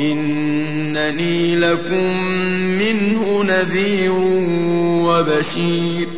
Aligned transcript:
إنني 0.00 1.56
لكم 1.56 2.24
منه 2.78 3.44
نذير 3.44 4.12
وبشير. 5.06 6.08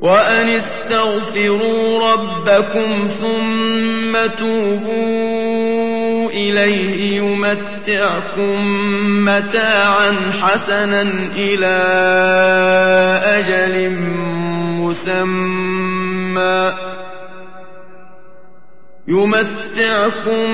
وأن 0.00 0.48
استغفروا 0.48 2.12
ربكم 2.12 3.08
ثم 3.08 4.16
توبوا 4.38 6.30
إليه 6.30 7.20
يمتعكم 7.20 8.66
متاعا 9.24 10.12
حسنا 10.42 11.12
إلى 11.36 11.76
أجل 13.24 13.90
مسمى. 14.80 16.72
يمتعكم 19.10 20.50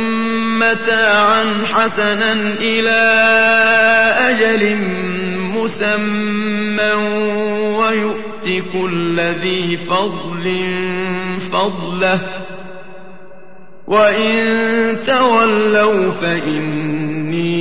متاعا 0.58 1.44
حسنا 1.72 2.32
إلى 2.60 3.00
أجل 4.28 4.76
مسمى 5.54 6.92
ويؤت 7.78 8.64
كل 8.72 9.20
ذي 9.20 9.76
فضل 9.76 10.58
فضله 11.52 12.20
وإن 13.86 14.44
تولوا 15.06 16.10
فإني 16.10 17.56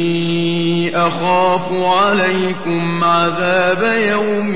أخاف 0.98 1.72
عليكم 1.72 3.04
عذاب 3.04 3.84
يوم 4.10 4.56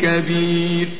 كبير 0.00 0.99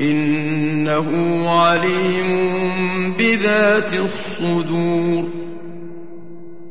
إنه 0.00 1.08
عليم 1.50 2.32
بذات 3.18 3.92
الصدور. 3.92 5.24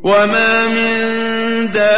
وما 0.03 0.67
من 0.67 0.91
دابة 1.71 1.91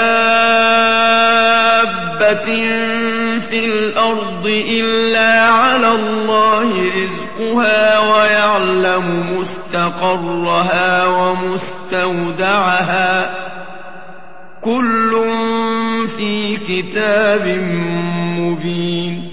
في 3.39 3.65
الأرض 3.65 4.47
إلا 4.69 5.41
على 5.41 5.91
الله 5.95 6.91
رزقها 6.91 7.99
ويعلم 7.99 9.37
مستقرها 9.39 11.05
ومستودعها. 11.05 12.33
كل 14.61 15.23
في 16.17 16.57
كتاب 16.57 17.47
مبين. 18.37 19.32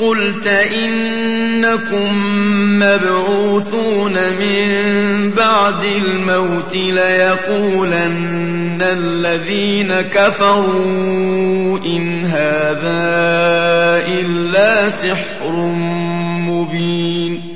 قلت 0.00 0.46
إنكم 0.46 2.12
مبعوثون 2.78 4.12
من 4.12 5.30
بعد 5.36 5.84
الموت 5.84 6.76
ليقولن 6.76 8.46
الذين 8.82 10.00
كفروا 10.00 11.78
إن 11.78 12.24
هذا 12.24 13.06
إلا 14.08 14.88
سحر 14.88 15.52
مبين 16.46 17.55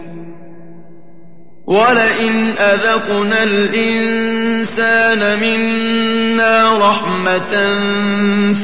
ولئن 1.71 2.57
أذقنا 2.59 3.43
الإنسان 3.43 5.39
منا 5.39 6.77
رحمة 6.89 7.53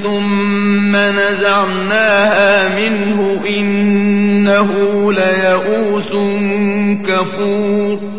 ثم 0.04 0.96
نزعناها 0.96 2.70
منه 2.76 3.40
إنه 3.50 4.70
ليئوس 5.14 6.14
كفور 7.08 8.17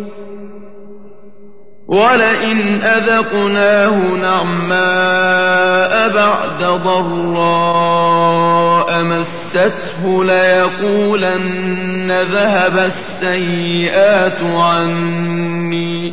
ولئن 1.88 2.82
أذقناه 2.82 4.16
نعماء 4.16 6.08
بعد 6.08 6.64
ضراء 6.84 8.24
مسته 9.04 10.24
ليقولن 10.24 12.12
ذهب 12.32 12.78
السيئات 12.78 14.42
عني. 14.42 16.12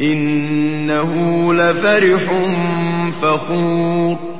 إنه 0.00 1.14
لفرح 1.54 2.32
فخور. 3.22 4.39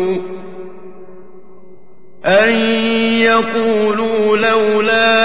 يقولوا 3.41 4.37
لولا 4.37 5.19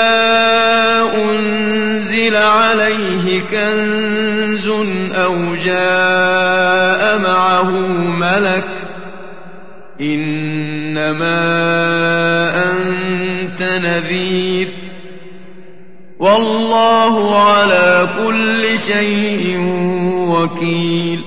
أنزل 1.22 2.36
عليه 2.36 3.40
كنز 3.40 4.68
أو 5.14 5.54
جاء 5.54 7.18
معه 7.18 7.70
ملك 8.08 8.68
إنما 10.00 11.36
أنت 12.72 13.62
نذير 13.62 14.68
والله 16.18 17.42
على 17.42 18.08
كل 18.24 18.78
شيء 18.78 19.58
وكيل 20.14 21.20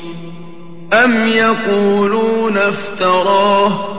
أم 0.94 1.28
يقولون 1.28 2.58
افتراه 2.58 3.99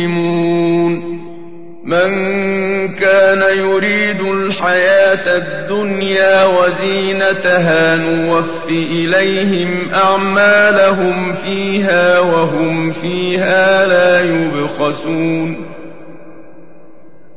من 1.83 2.11
كان 2.95 3.57
يريد 3.57 4.21
الحياة 4.21 5.37
الدنيا 5.37 6.45
وزينتها 6.45 7.95
نوف 7.95 8.69
إليهم 8.69 9.89
أعمالهم 9.93 11.33
فيها 11.33 12.19
وهم 12.19 12.91
فيها 12.91 13.85
لا 13.87 14.21
يبخسون. 14.21 15.70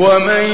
ومن 0.00 0.44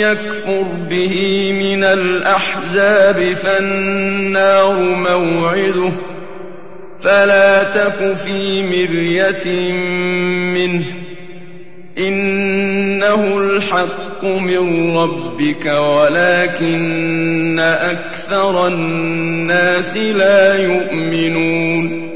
يكفر 0.00 0.62
به 0.90 1.48
من 1.52 1.84
الأحزاب 1.84 3.32
فالنار 3.32 4.76
موعده 4.80 5.92
فلا 7.00 7.62
تك 7.62 8.16
في 8.16 8.62
مرية 8.62 9.72
منه 10.54 10.84
إنه 11.98 13.38
الحق 13.38 14.24
من 14.24 14.96
ربك 14.96 15.66
ولكن 15.66 17.58
أكثر 17.58 18.68
الناس 18.68 19.96
لا 19.96 20.64
يؤمنون 20.64 22.15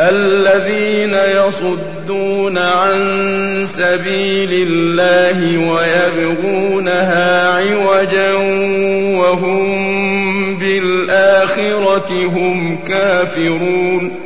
الذين 0.00 1.14
يصدون 1.14 2.58
عن 2.58 2.96
سبيل 3.66 4.68
الله 4.68 5.70
ويبغونها 5.72 7.50
عوجا 7.58 8.32
وهم 9.18 10.58
بالآخرة 10.58 12.26
هم 12.26 12.78
كافرون 12.88 14.25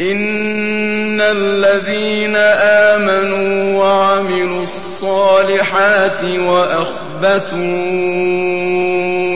إن 0.00 1.20
الذين 1.20 2.36
آمنوا 2.96 3.78
وعملوا 3.78 4.62
الصالحات 4.62 6.24
وأخبتوا 6.24 7.58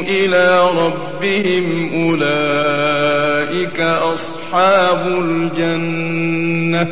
إلى 0.03 0.71
ربهم 0.77 1.91
أولئك 2.05 3.81
أصحاب 3.81 5.07
الجنة 5.07 6.89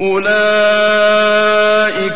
أولئك 0.00 1.44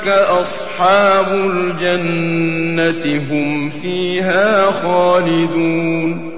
أصحاب 0.09 1.27
الجنة 1.33 3.23
هم 3.31 3.71
فيها 3.71 4.71
خالدون 4.71 6.38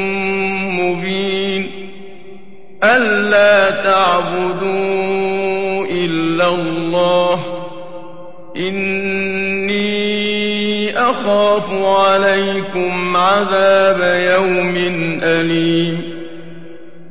ألا 2.83 3.69
تعبدوا 3.69 4.71
إلا 5.85 6.47
الله 6.47 7.39
إني 8.57 9.91
أخاف 10.99 11.71
عليكم 11.71 13.17
عذاب 13.17 13.99
يوم 14.33 14.77
أليم 15.23 16.21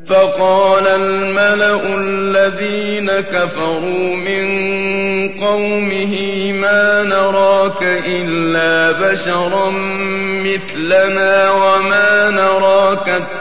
فقال 0.06 0.86
الملأ 0.86 1.80
الذين 1.98 3.10
كفروا 3.10 4.16
من 4.16 4.48
قومه 5.28 6.14
ما 6.52 7.02
نراك 7.02 7.82
إلا 8.06 8.92
بشرا 8.92 9.70
مثلنا 10.44 11.50
وما 11.50 12.30
نراك 12.30 13.22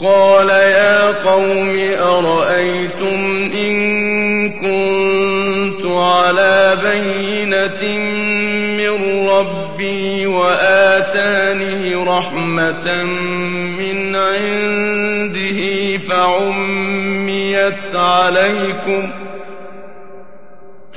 قال 0.00 0.48
يا 0.48 1.10
قوم 1.10 1.76
أرأيتم 2.00 3.50
إن 3.54 4.50
كنت 4.50 5.86
على 5.86 6.78
بينة 6.82 7.98
من 8.78 9.28
ربي 9.28 10.26
وآتاني 10.26 11.94
رحمة 11.94 13.04
من 13.78 14.16
عنده 14.16 15.60
فعميت 15.98 17.94
عليكم 17.94 19.10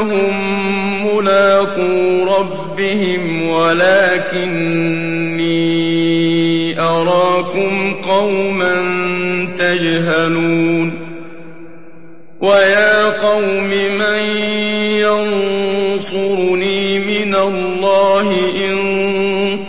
إنهم 0.00 1.16
ملاقو 1.16 2.24
ربهم 2.24 3.48
ولكني 3.48 4.60
أراكم 6.80 7.94
قوما 8.08 8.74
تجهلون 9.58 11.10
ويا 12.40 13.04
قوم 13.04 13.70
من 13.98 14.22
ينصرني 15.96 16.98
من 16.98 17.34
الله 17.34 18.32
إن 18.56 18.76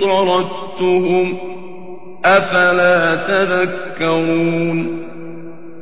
طردتهم 0.01 1.37
أفلا 2.25 3.15
تذكرون 3.15 5.10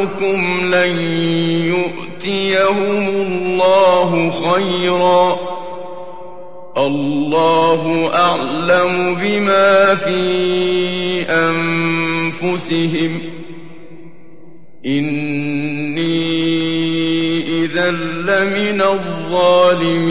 أعينكم 0.00 0.64
لن 0.74 0.98
يؤتيهم 1.66 3.08
الله 3.08 4.30
خيرا 4.30 5.38
الله 6.76 8.10
أعلم 8.14 9.14
بما 9.14 9.94
في 9.94 11.22
أنفسهم 12.42 13.18
إني 14.86 16.40
إذا 17.64 17.90
لمن 17.90 18.82
الظالمين 18.82 20.10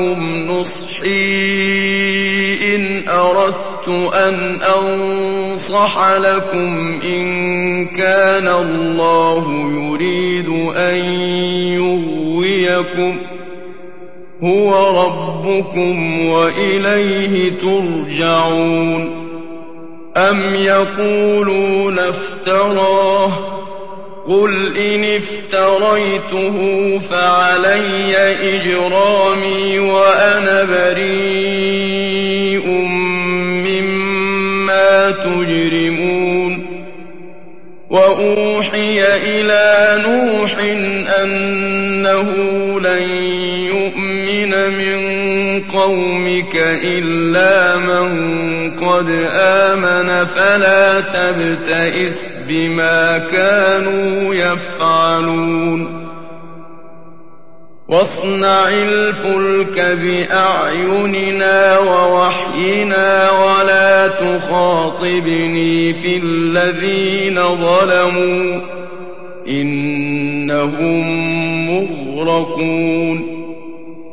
ينفعكم 0.00 0.46
نصحي 0.46 1.10
إن 2.74 3.08
أردت 3.08 3.88
أن 4.14 4.60
أنصح 4.62 6.10
لكم 6.16 7.00
إن 7.04 7.86
كان 7.86 8.48
الله 8.48 9.70
يريد 9.74 10.48
أن 10.76 11.04
يغويكم 11.74 13.16
هو 14.42 14.72
ربكم 15.04 16.26
وإليه 16.26 17.52
ترجعون 17.58 19.20
أم 20.16 20.54
يقولون 20.54 21.98
افتراه 21.98 23.59
قل 24.30 24.76
إن 24.76 25.04
افتريته 25.04 26.56
فعلي 26.98 28.16
إجرامي 28.54 29.78
وأنا 29.78 30.64
بريء 30.64 32.66
مما 33.66 35.10
تجرمون 35.10 36.66
وأوحي 37.90 39.02
إلى 39.16 39.98
نوح 40.06 40.58
أنه 41.22 42.30
لن 42.80 43.02
يؤمن 43.66 44.70
من 44.70 45.00
قومك 45.62 46.56
إلا 46.84 47.69
قد 49.00 49.10
آمن 49.32 50.24
فلا 50.24 51.00
تبتئس 51.00 52.32
بما 52.48 53.18
كانوا 53.18 54.34
يفعلون. 54.34 56.06
واصنع 57.88 58.68
الفلك 58.68 59.80
بأعيننا 60.02 61.78
ووحينا 61.78 63.30
ولا 63.30 64.08
تخاطبني 64.08 65.92
في 65.92 66.16
الذين 66.16 67.42
ظلموا 67.42 68.60
إنهم 69.48 71.06
مغرقون. 71.70 73.39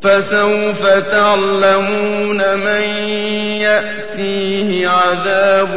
فسوف 0.00 0.86
تعلمون 0.86 2.36
من 2.36 2.82
يأتيه 3.60 4.88
عذاب 4.88 5.70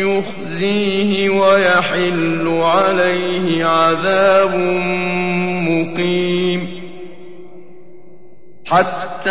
يخزيه 0.00 1.30
ويحل 1.30 2.48
عليه 2.48 3.64
عذاب 3.64 4.54
مقيم. 5.68 6.80
حتى 8.66 9.30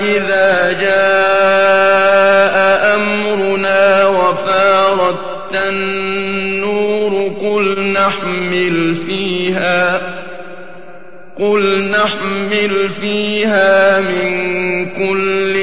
إذا 0.00 0.72
جاء 0.72 2.58
أمرنا 2.94 4.06
وفارت 4.06 5.54
النور 5.68 7.32
قل 7.42 7.80
نحمل 7.92 8.94
فيها 8.94 10.17
قل 11.38 11.90
نحمل 11.90 12.88
فيها 12.88 14.00
من 14.00 14.30
كل 14.86 15.54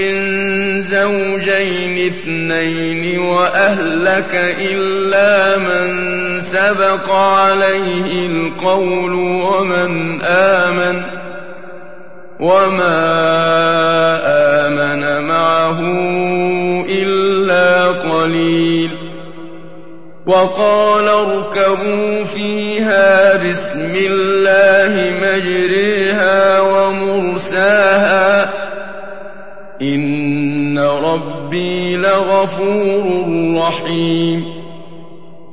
زوجين 0.81 2.07
اثنين 2.07 3.19
وأهلك 3.19 4.55
إلا 4.71 5.57
من 5.57 5.95
سبق 6.41 7.11
عليه 7.11 8.25
القول 8.25 9.13
ومن 9.13 10.21
آمن 10.23 11.01
وما 12.39 13.05
آمن 14.67 15.27
معه 15.27 15.79
إلا 16.89 17.85
قليل 17.87 19.04
وقال 20.27 21.07
اركبوا 21.07 22.23
فيها 22.23 23.37
بسم 23.49 23.95
الله 23.95 25.13
مجريها 25.21 26.59
ومرساها. 26.59 28.53
إن 29.81 30.79
ربي 30.79 31.97
لغفور 31.97 33.25
رحيم. 33.57 34.54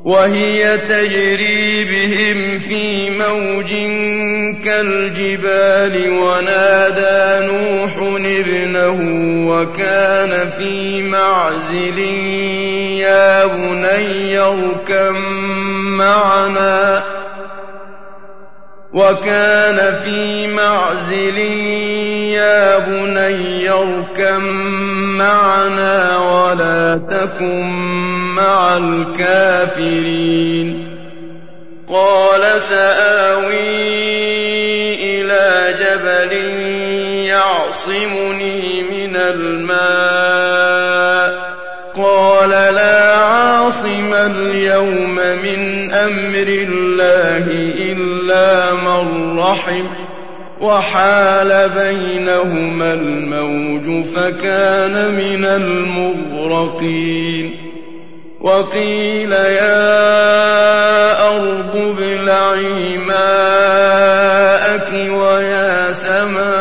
وهي 0.04 0.78
تجري 0.78 1.84
بهم 1.84 2.58
في 2.58 3.10
موج 3.10 3.70
كالجبال 4.64 6.10
ونادى 6.10 7.46
نوح 7.46 7.92
ابنه 8.26 8.98
وكان 9.48 10.50
في 10.58 11.02
معزل 11.02 11.98
يا 12.98 13.46
بني 13.46 14.38
اركب 14.38 15.14
معنا 15.98 17.04
وكان 18.92 19.94
في 20.04 20.46
معزل 20.46 21.38
يا 22.28 22.78
بني 22.78 23.70
اركب 23.70 24.42
معنا 25.18 26.18
ولا 26.18 27.00
تكن 27.10 27.62
مع 28.36 28.76
الكافرين. 28.76 30.68
قال 31.88 32.60
سآوي 32.60 33.60
إلى 35.20 35.74
جبل 35.78 36.32
يعصمني 37.26 38.82
من 38.82 39.16
الماء. 39.16 40.72
قال 41.96 42.50
لا 42.50 43.16
عاصم 43.16 44.14
اليوم 44.14 45.14
من 45.14 45.92
أمر 45.92 46.46
الله 46.48 47.46
من 48.74 49.38
رحم 49.38 49.84
وحال 50.60 51.68
بينهما 51.68 52.94
الموج 52.94 54.04
فكان 54.04 55.14
من 55.14 55.44
المغرقين 55.44 56.92
وقيل 58.40 59.32
يا 59.32 60.16
أرض 61.36 61.76
ابلعي 61.76 62.98
ماءك 62.98 64.32
ويا 65.12 65.92
سماء 65.92 66.52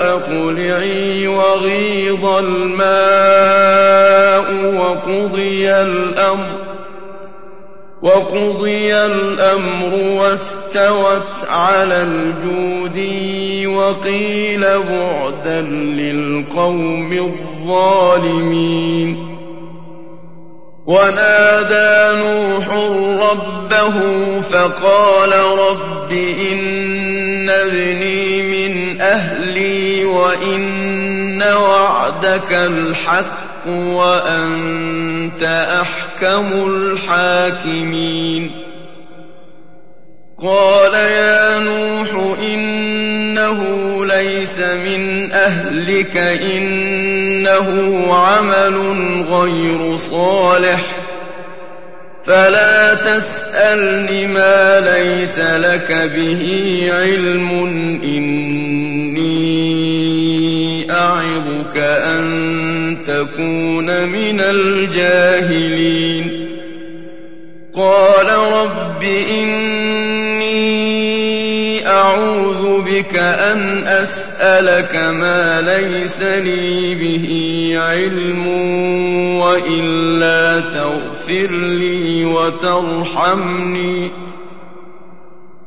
أقلعي 0.00 1.28
وغيض 1.28 2.24
الماء 2.24 3.38
وقضي 4.74 5.70
الأمر 5.70 6.77
وقضي 8.02 8.94
الأمر 8.94 9.94
واستوت 9.94 11.44
على 11.50 12.02
الجود 12.02 12.98
وقيل 13.66 14.60
بعدا 14.60 15.60
للقوم 15.60 17.12
الظالمين. 17.12 19.08
ونادى 20.86 22.20
نوح 22.22 22.68
ربه 23.30 23.96
فقال 24.40 25.32
رب 25.58 26.12
إن 26.52 27.50
ابني 27.50 28.42
من 28.42 29.00
أهلي 29.00 30.04
وإن 30.04 31.42
وعدك 31.42 32.52
الحق 32.52 33.47
وأنت 33.68 35.42
أحكم 35.82 36.52
الحاكمين. 36.52 38.50
قال 40.42 40.94
يا 40.94 41.58
نوح 41.58 42.38
إنه 42.52 43.58
ليس 44.06 44.58
من 44.60 45.32
أهلك 45.32 46.16
إنه 46.16 48.06
عمل 48.14 48.76
غير 49.30 49.96
صالح. 49.96 50.80
فلا 52.24 52.94
تسألني 52.94 54.26
ما 54.26 54.80
ليس 54.80 55.38
لك 55.38 55.92
به 56.16 56.90
علم 56.92 57.50
إني 58.04 59.48
أعظك 61.68 61.76
أن 61.76 62.96
تكون 63.06 64.08
من 64.08 64.40
الجاهلين. 64.40 66.48
قال 67.74 68.26
رب 68.52 69.02
إني 69.30 70.58
أعوذ 71.86 72.82
بك 72.82 73.16
أن 73.16 73.86
أسألك 73.86 74.96
ما 74.96 75.60
ليس 75.60 76.22
لي 76.22 76.94
به 76.94 77.78
علم 77.80 78.46
وإلا 79.40 80.60
تغفر 80.60 81.50
لي 81.50 82.24
وترحمني. 82.24 84.27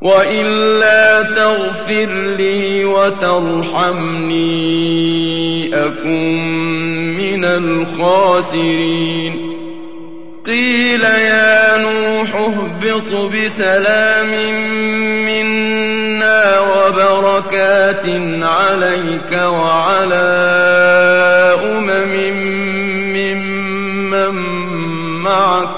وإلا 0.02 1.24
تغفر 1.24 2.10
لي 2.38 2.86
وترحمني 2.86 4.42
أكن 5.86 6.38
من 7.18 7.46
الخاسرين. 7.46 9.52
قيل 10.46 11.04
يا 11.04 11.78
نوح 11.78 12.36
اهبط 12.36 13.32
بسلام 13.34 14.32
منا 15.26 16.60
وبركات 16.60 18.06
عليك 18.42 19.32
وعلى 19.32 20.32
أمم 21.64 22.16
ممن 23.14 24.36
معك 25.24 25.70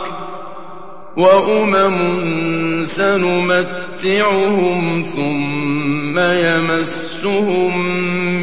وأمم 1.18 2.86
سنمتعهم 4.04 5.04
ثم 5.16 6.20
يمسهم 6.20 7.78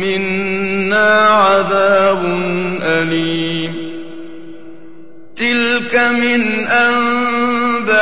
منا 0.00 1.28
عذاب 1.28 2.24
أليم 2.82 3.90
تلك 5.36 5.96
من 5.96 6.66
أنباء 6.66 8.00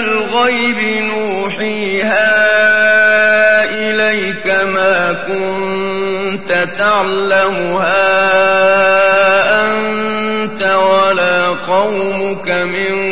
الغيب 0.00 1.04
نوحيها 1.04 2.32
إليك 3.74 4.46
ما 4.74 5.12
كنت 5.28 6.68
تعلمها 6.78 8.12
أنت 9.64 10.62
ولا 10.62 11.48
قومك 11.48 12.50
من 12.50 13.11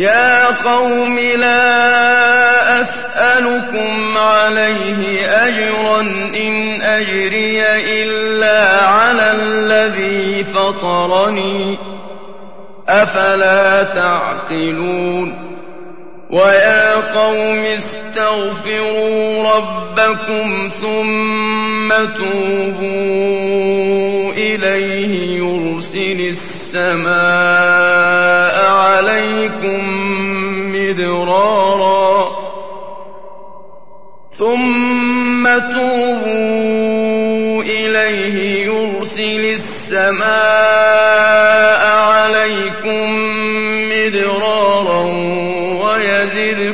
يا 0.00 0.46
قوم 0.46 1.18
لا 1.18 2.80
أسألكم 2.80 4.18
عليه 4.18 5.26
أجرا 5.46 6.00
إن 6.36 6.82
أجري 6.82 7.62
إلا 8.02 8.86
على 8.86 9.32
الذي 9.32 10.44
فطرني. 10.44 11.78
أفلا 12.88 13.82
تعقلون؟ 13.82 15.49
ويا 16.30 16.94
قوم 16.94 17.64
استغفروا 17.64 19.42
ربكم 19.52 20.70
ثم 20.80 21.88
توبوا 22.14 23.10
إليه 24.32 25.38
يرسل 25.38 26.20
السماء 26.28 27.10
عليكم 28.70 29.80
مدرارا 30.74 32.30
ثم 34.38 35.44
توبوا 35.58 36.42
إليه 37.62 38.64
يرسل 38.66 39.44
السماء 39.44 40.30
عليكم 41.86 43.06
مدرارا 43.90 44.69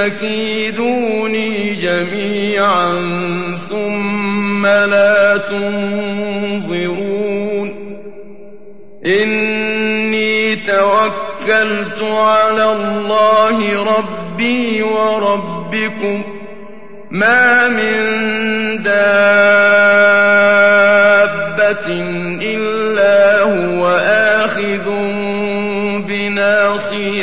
فكيدوني 0.00 1.74
جميعا 1.74 2.92
ثم 3.70 4.66
لا 4.66 5.36
تنظرون. 5.36 6.80
إني 9.06 10.56
توكلت 10.56 12.02
على 12.02 12.72
الله 12.72 13.84
ربي 13.84 14.82
وربكم. 14.82 16.22
ما 17.10 17.68
من 17.68 17.96
دابة 18.82 19.00
إلا 22.42 23.42
هو 23.42 23.88
آخذ 24.44 24.90
بناصيتها. 26.08 27.20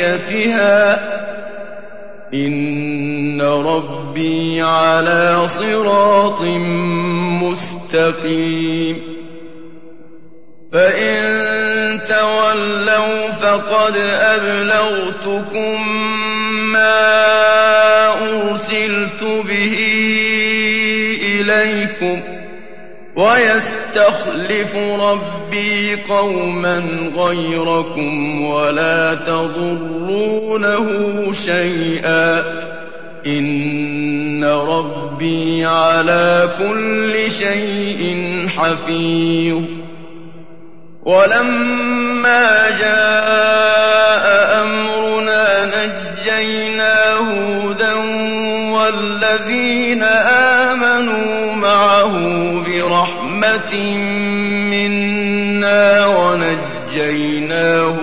إن 2.34 3.42
ربي 3.42 4.62
على 4.62 5.42
صراط 5.48 6.42
مستقيم 7.42 9.18
فإن 10.72 12.00
تولوا 12.08 13.30
فقد 13.30 13.96
أبلغتكم 14.36 15.88
ما 16.72 17.08
أرسلت 18.30 19.22
به 19.22 19.78
إليكم 21.22 22.37
ويستخلف 23.18 24.76
ربي 24.76 25.94
قوما 26.08 26.82
غيركم 27.16 28.40
ولا 28.44 29.14
تضرونه 29.14 30.86
شيئا. 31.32 32.44
إن 33.26 34.44
ربي 34.44 35.66
على 35.66 36.50
كل 36.58 37.30
شيء 37.30 38.16
حفيظ. 38.56 39.62
ولما 41.02 42.70
جاء 42.80 44.26
أمرنا 44.62 45.66
نجينا 45.66 47.14
هودا 47.14 47.94
والذين 48.72 50.02
آمنوا 50.98 51.52
معه 51.52 52.12
برحمة 52.66 53.96
منا 54.70 56.06
ونجيناهم 56.96 57.98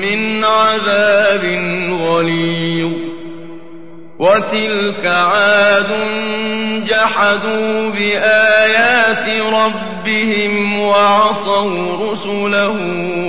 من 0.00 0.44
عذاب 0.44 1.44
غليظ. 1.90 2.92
وتلك 4.18 5.06
عاد 5.06 5.88
جحدوا 6.88 7.90
بآيات 7.90 9.28
ربهم 9.52 10.80
وعصوا 10.80 12.12
رسله 12.12 12.76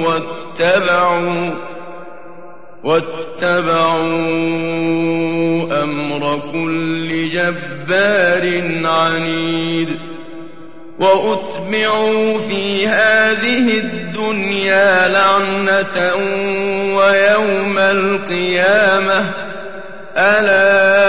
واتبعوا 0.06 1.52
واتبعوا 2.84 4.02
أمر 5.84 6.42
كل 6.52 7.30
جبار 7.30 8.62
عنيد 8.86 10.00
وأتبعوا 11.00 12.38
في 12.38 12.88
هذه 12.88 13.80
الدنيا 13.80 15.08
لعنة 15.08 16.16
ويوم 16.96 17.78
القيامة 17.78 19.32
ألا 20.18 21.02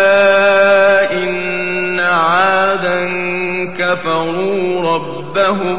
إن 1.12 2.00
عادا 2.00 3.10
كفروا 3.78 4.82
ربهم 4.94 5.78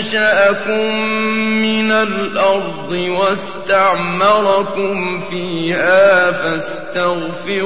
أنشأكم 0.00 0.94
من 1.62 1.90
الأرض 1.90 2.92
واستعمركم 3.20 4.40
فيها 5.20 6.32
فاستغفروه 6.32 7.60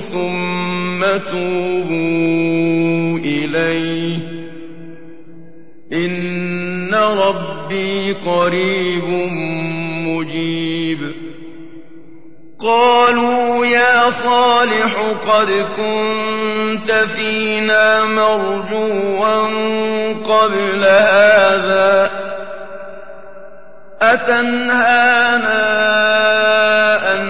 ثم 0.00 1.00
توبوا 1.30 3.18
إليه 3.18 4.18
إن 5.92 6.94
ربي 6.94 8.12
قريب 8.12 9.08
مجيب 10.06 11.12
قالوا 12.60 13.66
يا 13.66 14.10
صالح 14.10 14.94
قد 15.28 15.66
كنت 15.76 16.39
فينا 17.16 18.04
مرجوا 18.04 19.26
قبل 20.12 20.84
هذا 20.84 22.10
أتنهانا 24.02 25.60
أن 27.14 27.24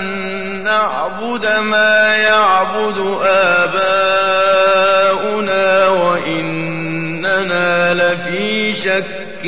نعبد 0.64 1.46
ما 1.46 2.16
يعبد 2.16 3.18
آباؤنا 3.62 5.88
وإننا 5.88 7.94
لفي 7.94 8.72
شك 8.72 9.46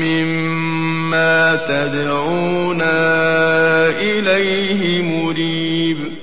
مما 0.00 1.56
تدعونا 1.68 2.94
إليه 3.88 5.02
مريب. 5.02 6.14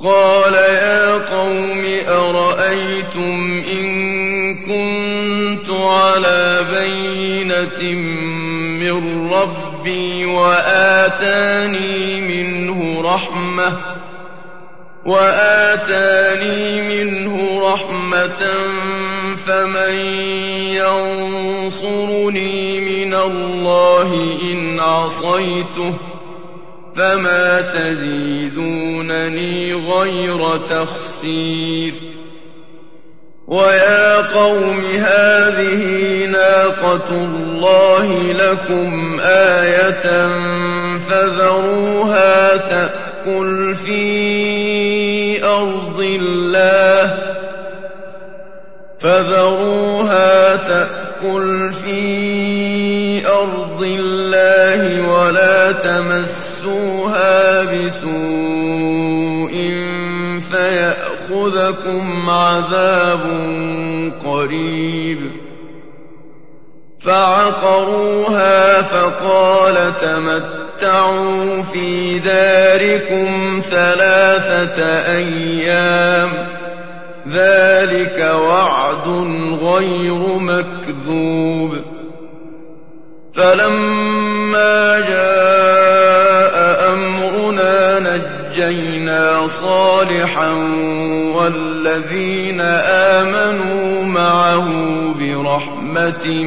قال 0.00 0.54
يا 0.54 0.97
من 8.80 9.30
ربي 9.32 10.24
وآتاني 10.24 12.20
منه 12.20 13.02
رحمة 13.14 13.78
وآتاني 15.06 16.82
منه 16.82 17.60
رحمة 17.72 18.46
فمن 19.46 19.94
ينصرني 21.66 22.80
من 22.80 23.14
الله 23.14 24.38
إن 24.52 24.80
عصيته 24.80 25.94
فما 26.94 27.60
تزيدونني 27.60 29.14
غير 29.74 30.56
تخسير 30.56 31.94
ويا 33.48 34.16
قوم 34.16 34.82
هذه 34.84 36.24
ناقة 36.26 37.10
الله 37.10 38.32
لكم 38.32 39.20
آية 39.20 40.28
فذروها 41.10 42.56
تأكل 42.56 43.74
في 43.74 45.44
أرض 45.44 46.00
الله 46.00 47.18
فذروها 48.98 50.56
تأكل 50.56 51.72
في 51.72 53.26
أرض 53.26 53.82
الله 53.82 55.08
ولا 55.08 55.72
تمسوها 55.72 57.64
بسوء 57.64 58.97
فيأخذكم 61.48 62.30
عذاب 62.30 63.20
قريب. 64.24 65.18
فعقروها 67.00 68.82
فقال 68.82 69.92
تمتعوا 70.00 71.62
في 71.62 72.18
داركم 72.18 73.60
ثلاثة 73.70 74.82
أيام. 75.16 76.30
ذلك 77.32 78.34
وعد 78.34 79.08
غير 79.62 80.38
مكذوب. 80.38 81.78
فلما 83.34 85.00
جاء 85.00 86.92
أمرنا 86.92 87.98
نجينا 88.58 89.46
صالحا 89.46 90.52
والذين 91.34 92.60
آمنوا 93.20 94.04
معه 94.04 94.68
برحمة 95.20 96.44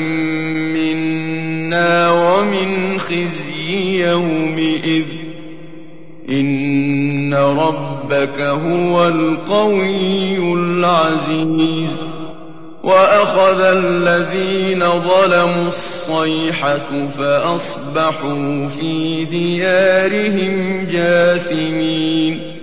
منا 0.75 2.11
ومن 2.11 2.99
خزي 2.99 4.03
يومئذ 4.07 5.05
إن 6.31 7.33
ربك 7.33 8.39
هو 8.39 9.07
القوي 9.07 10.53
العزيز 10.53 11.97
وأخذ 12.83 13.61
الذين 13.61 14.79
ظلموا 14.79 15.67
الصيحة 15.67 17.07
فأصبحوا 17.17 18.67
في 18.67 19.25
ديارهم 19.25 20.87
جاثمين 20.91 22.57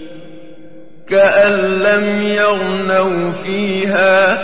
كأن 1.09 1.52
لم 1.78 2.22
يغنوا 2.22 3.33
فيها 3.33 4.42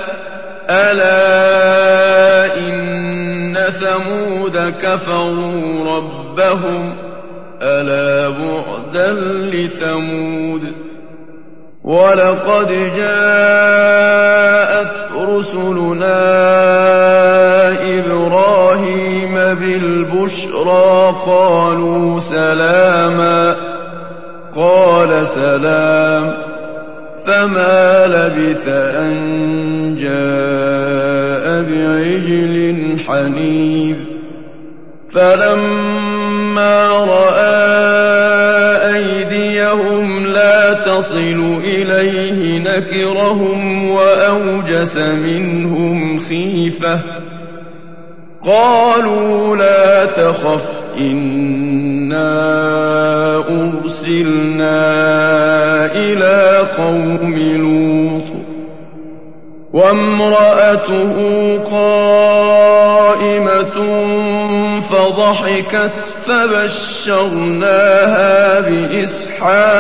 ألا 0.71 2.57
إن 2.57 3.57
ثمود 3.81 4.75
كفروا 4.83 5.97
ربهم 5.97 6.95
ألا 7.63 8.29
بعدا 8.29 9.13
لثمود 9.53 10.73
ولقد 11.85 12.69
جاءت 12.97 14.04
رسلنا 15.55 16.19
إبراهيم 17.99 19.35
بالبشرى 19.35 21.17
قالوا 21.27 22.21
سلاما 22.21 23.57
قال 24.57 25.27
سلام 25.27 25.84
فبشرناها 66.27 67.71
بإسحاق 68.61 69.74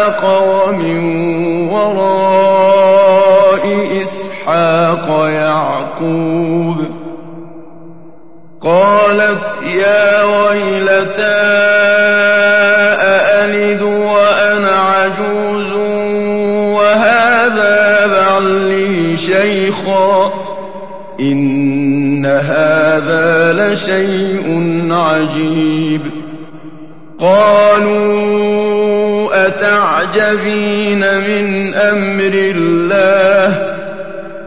الله 32.54 33.74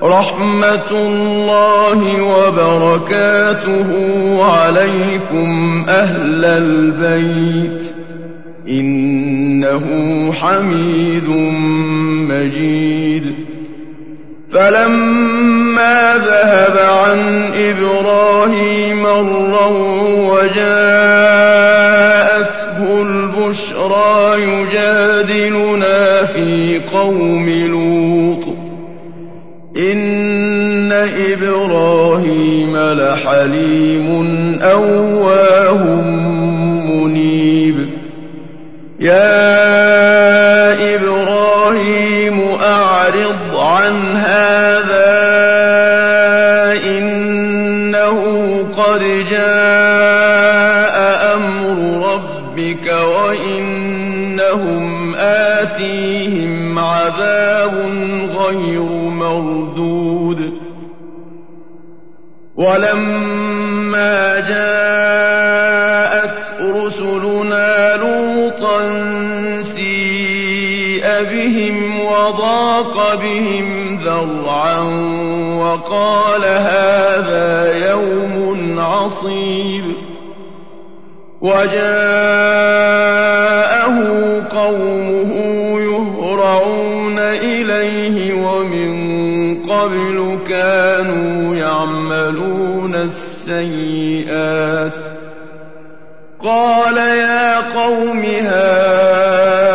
رحمة 0.03 0.91
الله 0.91 2.21
وبركاته 2.21 3.89
عليكم 4.43 5.85
أهل 5.89 6.45
البيت 6.45 7.93
إنه 8.69 9.83
حميد 10.33 11.29
مجيد 12.29 13.35
فلما 14.51 16.13
ذهب 16.17 16.77
عن 16.77 17.51
إبراهيم 17.55 19.03
مرا 19.03 19.67
وجاءته 20.31 21.96
البشرى 23.47 24.43
يجادلنا 24.43 26.25
في 26.25 26.81
قوم 26.93 27.49
لوط. 27.49 28.45
إن 29.91 30.91
إبراهيم 31.31 32.77
لحليم 32.77 34.09
أواه 34.61 36.01
منيب. 36.91 37.89
يا 38.99 39.96
ولما 62.57 64.39
جاءت 64.39 65.77
رسلنا 66.61 67.95
لوطا 67.95 68.79
سيء 69.61 71.03
بهم 71.31 71.99
وضاق 71.99 73.15
بهم 73.15 73.99
ذرعا 74.03 74.79
وقال 75.59 76.45
هذا 76.45 77.73
يوم 77.89 78.79
عصيب. 78.79 79.83
وجاءه 81.41 81.77
قومه 84.51 85.31
يهرعون 85.79 87.19
إليه 87.19 88.33
ومن 88.33 88.97
قبل 89.69 90.39
السيئات 93.03 94.93
قال 96.39 96.97
يا 96.97 97.59
قوم 97.59 98.23
هؤلاء 98.41 99.67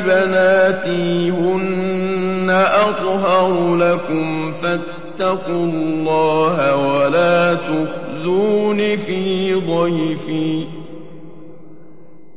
بناتي 0.00 1.30
هن 1.30 2.50
أطهر 2.50 3.76
لكم 3.76 4.52
فاتقوا 4.52 5.64
الله 5.64 6.76
ولا 6.76 7.54
تخزون 7.54 8.96
في 8.96 9.54
ضيفي 9.54 10.64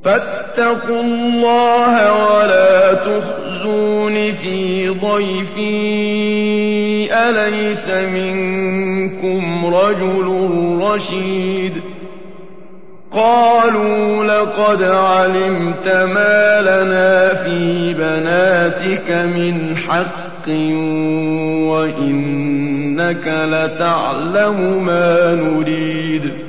فاتقوا 0.03 1.01
الله 1.01 2.13
ولا 2.13 2.93
تخزون 2.93 4.33
في 4.33 4.89
ضيفي 4.89 6.78
أليس 7.19 7.89
منكم 7.89 9.65
رجل 9.75 10.49
رشيد؟ 10.81 11.73
قالوا 13.11 14.25
لقد 14.25 14.83
علمت 14.83 15.87
ما 15.87 16.61
لنا 16.61 17.33
في 17.33 17.93
بناتك 17.93 19.11
من 19.11 19.77
حق 19.77 20.49
وإنك 21.69 23.27
لتعلم 23.27 24.85
ما 24.85 25.33
نريد. 25.33 26.48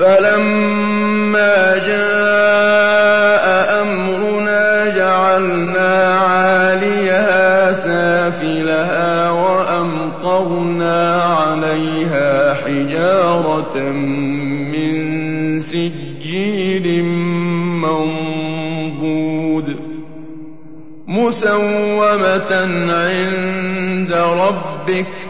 فلما 0.00 1.76
جاء 1.76 3.46
أمرنا 3.82 4.86
جعلنا 4.96 6.14
عاليها 6.14 7.72
سافلها 7.72 9.30
وأمطرنا 9.30 11.22
عليها 11.22 12.54
حجارة 12.54 13.78
من 14.72 15.60
سجيل 15.60 17.04
منضود 17.84 19.76
مسومة 21.08 22.52
عند 22.90 24.12
ربك 24.12 25.29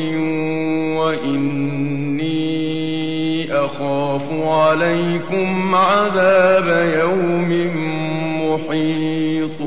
أخاف 4.11 4.31
عليكم 4.31 5.75
عذاب 5.75 6.67
يوم 6.99 7.51
محيط. 8.41 9.57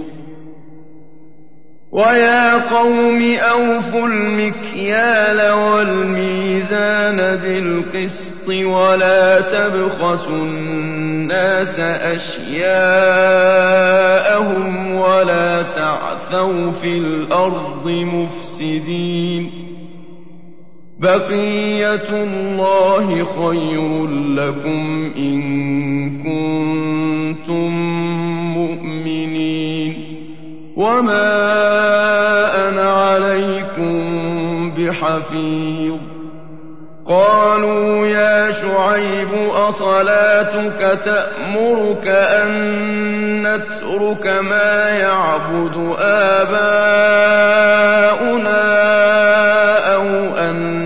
ويا 1.92 2.76
قوم 2.76 3.22
أوفوا 3.38 4.09
المكيال 4.09 5.52
والميزان 5.52 7.16
بالقسط 7.16 8.48
ولا 8.48 9.40
تبخسوا 9.40 10.44
الناس 10.44 11.80
أشياءهم 11.80 12.64
ولا 14.94 15.62
تعثوا 15.62 16.70
في 16.70 16.98
الأرض 16.98 17.87
مفسدين. 17.87 19.63
بقية 21.05 22.09
الله 22.11 23.24
خير 23.24 24.07
لكم 24.09 25.12
إن 25.16 25.42
كنتم 26.22 27.70
مؤمنين. 28.55 29.94
وما 30.76 31.28
أنا 32.68 32.92
عليكم 32.92 33.94
بحفيظ. 34.70 35.98
قالوا 37.07 38.07
يا 38.07 38.50
شعيب 38.50 39.28
أصلاتك 39.55 40.98
تأمرك 41.05 42.07
أن 42.09 42.52
نترك 43.42 44.26
ما 44.26 44.88
يعبد 44.88 45.96
آباؤنا 46.00 46.64
أو 49.94 50.38
أن 50.38 50.84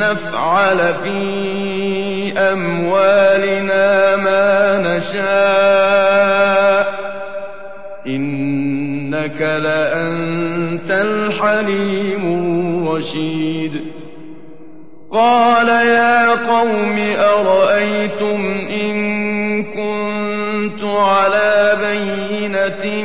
نفعل 0.00 0.94
في 0.94 2.32
أموالنا 2.38 4.16
ما 4.16 4.78
نشاء. 4.96 6.30
إنك 8.06 9.40
لأنت 9.40 10.90
الحليم 10.90 12.24
الرشيد. 12.90 13.72
قال 15.12 15.68
يا 15.68 16.28
قوم 16.30 16.98
أرأيتم 17.18 18.68
إن 18.84 19.20
كنت 19.62 20.84
على 20.84 21.76
بينة 21.82 23.04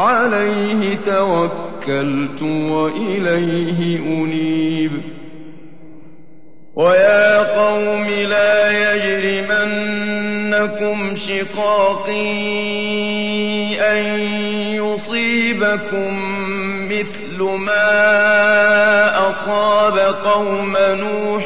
عَلَيْهِ 0.00 0.96
تَوَكَّلْتُ 1.06 2.42
وَإِلَيْهِ 2.42 3.98
أُنِيبُ. 3.98 4.92
وَيَا 6.76 7.38
قَوْمِ 7.60 8.06
لَا 8.08 8.54
يَجْرِمَنَّكُمْ 8.94 10.16
شِقَاقِي 11.14 12.32
أَن 13.80 14.04
يُصِيبَكُم 14.80 16.10
مِّثْلُ 16.88 17.38
مَا 17.42 19.30
أَصَابَ 19.30 19.98
قَوْمَ 19.98 20.76
نُوحٍ 20.78 21.44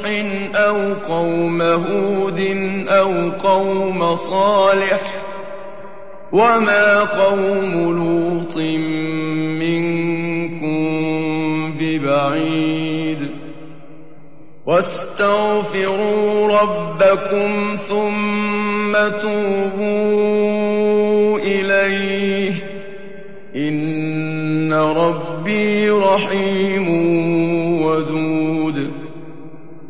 أَوْ 0.54 0.94
قَوْمَ 1.08 1.62
هُودٍ 1.62 2.40
أَوْ 2.88 3.30
قَوْمَ 3.30 4.16
صَالِحٍ 4.16 5.00
ۚ 5.02 5.33
وَمَا 6.34 7.00
قَوْمُ 7.00 7.72
لُوطٍ 7.94 8.56
مِّنكُم 9.62 10.78
بِبَعِيدٍ 11.78 13.18
وَاسْتَغْفِرُوا 14.66 16.48
رَبَّكُمْ 16.58 17.76
ثُمَّ 17.76 18.92
تُوبُوا 19.22 20.18
إِلَيْهِ 21.38 22.52
ۚ 22.52 22.54
إِنَّ 23.56 24.72
رَبِّي 24.72 25.90
رَحِيمٌ 25.90 26.88
وَدُودٌ 27.82 28.33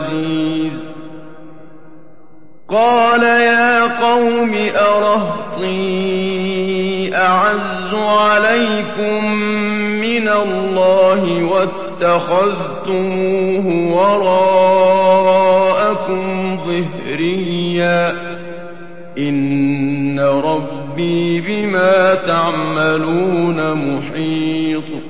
بِعَزِيزٍ 0.00 0.80
قَالَ 2.68 3.22
يَا 3.22 3.84
قَوْمِ 4.02 4.54
أَرَهْطِي 4.76 5.80
أَعَزُّ 7.16 7.94
عَلَيْكُم 7.94 9.34
مِّنَ 10.00 10.28
اللَّهِ 10.28 11.44
وَاتَّخَذْتُمُوهُ 11.44 12.86
وَرَاءَكُمْ 13.96 15.26
ظِهْرِيًّا 16.56 18.10
ۖ. 18.12 18.14
إِنَّ 19.18 20.20
رَبِّي 20.20 21.40
بِمَا 21.40 22.14
تَعْمَلُونَ 22.14 23.72
مُحِيطٌ. 23.74 25.09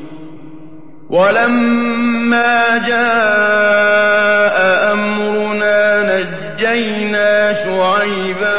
وَلَمَّا 1.11 2.77
جَاءَ 2.87 4.57
أَمْرُنَا 4.93 5.79
نَجَّيْنَا 6.07 7.53
شُعَيْبًا 7.53 8.57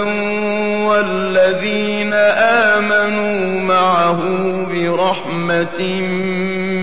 وَالَّذِينَ 0.84 2.12
آمَنُوا 2.12 3.61
مَعَهُ 3.61 4.20
بِرَحْمَةٍ 4.68 5.80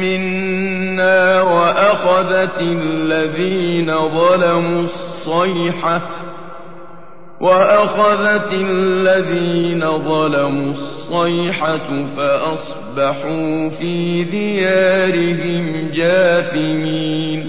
مِّنَّا 0.01 1.41
وَأَخَذَتِ 1.41 2.61
الَّذِينَ 2.61 4.09
ظَلَمُوا 4.09 4.83
الصَّيْحَةُ 4.83 6.28
وَأَخَذَتِ 7.39 8.53
الَّذِينَ 8.53 9.97
ظَلَمُوا 9.97 10.69
الصَّيْحَةُ 10.69 12.05
فَأَصْبَحُوا 12.17 13.69
فِي 13.69 14.23
دِيَارِهِمْ 14.23 15.91
جَاثِمِينَ 15.93 17.41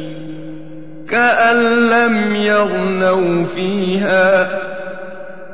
كَأَن 1.10 1.56
لَّمْ 1.88 2.36
يَغْنَوْا 2.36 3.44
فِيهَا 3.44 4.44
ۗ 4.44 4.48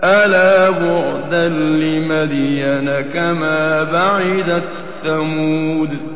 أَلَا 0.05 0.71
بُعْدًا 0.71 1.49
لِّمَدْيَنَ 1.49 3.01
كَمَا 3.01 3.83
بَعِدَتْ 3.83 4.69
ثَمُودُ 5.05 6.16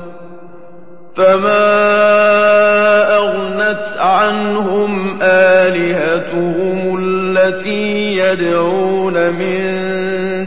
فما 1.21 3.17
أغنت 3.17 3.97
عنهم 3.97 5.19
آلهتهم 5.21 6.97
التي 6.99 8.17
يدعون 8.17 9.13
من 9.13 9.61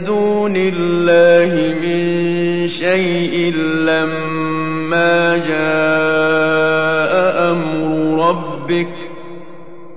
دون 0.05 0.53
الله 0.57 1.75
من 1.81 2.67
شيء 2.67 3.53
لما 3.87 5.37
جاء 5.37 7.15
أمر 7.51 8.27
ربك 8.29 8.93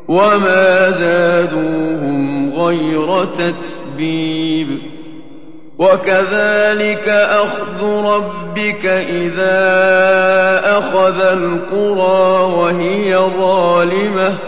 وما 0.08 0.90
زادوهم 0.90 2.52
غير 2.54 3.24
تتبيب 3.24 4.87
وكذلك 5.78 7.08
أخذ 7.08 7.84
ربك 8.04 8.86
إذا 8.86 9.58
أخذ 10.78 11.20
القرى 11.20 12.52
وهي 12.54 13.16
ظالمة. 13.16 14.38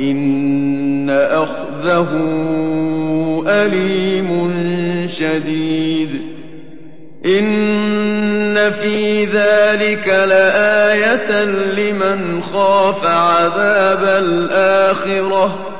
إن 0.00 1.10
أخذه 1.10 2.08
أليم 3.48 4.60
شديد. 5.08 6.10
إن 7.26 8.70
في 8.70 9.24
ذلك 9.24 10.08
لآية 10.08 11.44
لمن 11.44 12.42
خاف 12.42 13.06
عذاب 13.06 14.04
الآخرة. 14.04 15.79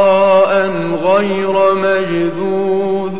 غير 0.95 1.73
مجذوذ 1.73 3.13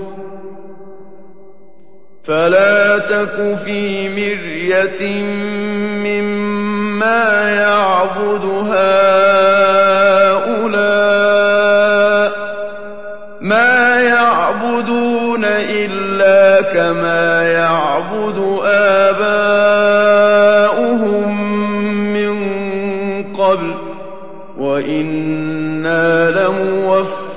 فلا 2.24 2.98
تك 2.98 3.58
في 3.66 4.10
مرية 4.10 5.24
مما 6.04 7.52
يعبد 7.52 8.46
هؤلاء 8.46 9.81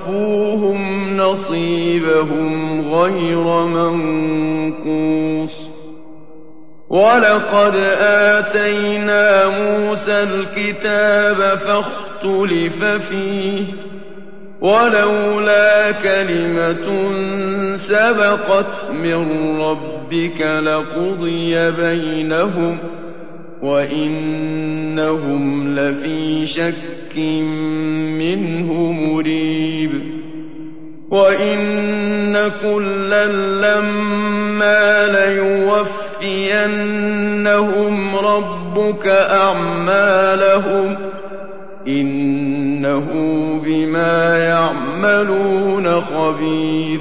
لموفوهم 0.08 1.16
نصيبهم 1.16 2.80
غير 2.94 3.66
منقوص 3.66 5.70
ولقد 6.88 7.76
آتينا 8.00 9.48
موسى 9.48 10.22
الكتاب 10.22 11.58
فاختلف 11.58 12.84
فيه 12.84 13.64
ولولا 14.60 15.92
كلمة 15.92 17.10
سبقت 17.76 18.90
من 18.90 19.60
ربك 19.60 20.40
لقضي 20.40 21.70
بينهم 21.70 22.78
وإنهم 23.64 25.44
لفي 25.78 26.46
شك 26.46 27.16
منه 28.18 28.92
مريب 28.92 30.14
وإن 31.10 32.34
كلا 32.62 33.26
لما 33.66 35.06
ليوفينهم 36.20 36.56
ربك 38.16 39.06
أعمالهم 39.08 40.96
إنه 41.88 43.10
بما 43.64 44.38
يعملون 44.38 46.00
خبير 46.00 47.00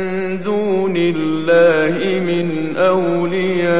الله 1.51 2.19
من 2.19 2.77
أولياء 2.77 3.71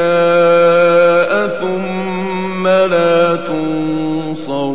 ثم 1.47 2.67
لا 2.67 3.35
تنصرون 3.35 4.71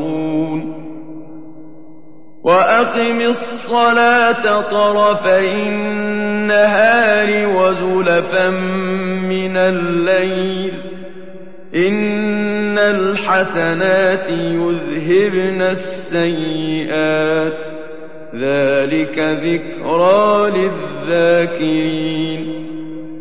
وأقم 2.43 3.21
الصلاة 3.21 4.61
طرفي 4.61 5.53
النهار 5.69 7.29
وزلفا 7.57 8.51
من 8.51 9.57
الليل 9.57 10.73
إن 11.77 12.79
الحسنات 12.79 14.31
يذهبن 14.31 15.63
السيئات 15.63 17.53
ذلك 18.35 19.19
ذكرى 19.19 20.51
للذاكرين 21.07 22.56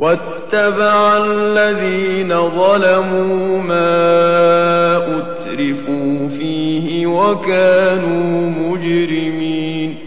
واتبع 0.00 1.16
الذين 1.26 2.48
ظلموا 2.48 3.62
ما 3.62 4.96
أترفوا 4.96 6.28
فيه 6.28 7.06
وكانوا 7.06 8.50
مجرمين. 8.50 9.98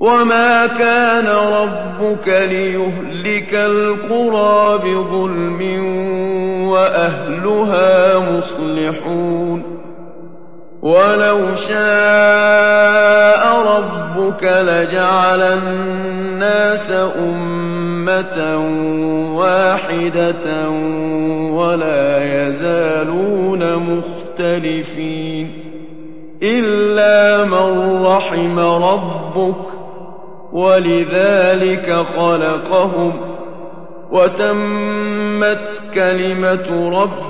وما 0.00 0.66
كان 0.66 1.26
ربك 1.26 2.28
ليهلك 2.28 3.54
القرى 3.54 4.78
بظلم 4.78 5.84
وأهلها 6.68 8.18
مصلحون. 8.18 9.79
ولو 10.82 11.54
شاء 11.54 13.42
ربك 13.76 14.42
لجعل 14.42 15.42
الناس 15.42 16.90
أمة 17.18 18.56
واحدة 19.36 20.68
ولا 21.52 22.24
يزالون 22.24 23.76
مختلفين 23.76 25.70
إلا 26.42 27.44
من 27.44 28.02
رحم 28.06 28.58
ربك 28.58 29.66
ولذلك 30.52 31.92
خلقهم 32.16 33.12
وتمت 34.10 35.68
كلمة 35.94 36.90
ربك 37.00 37.29